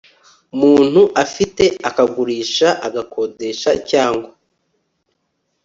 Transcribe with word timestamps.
muntu 0.59 1.01
afite 1.23 1.63
akagurisha 1.89 2.67
agakodesha 2.87 3.71
cyangwa 3.89 4.29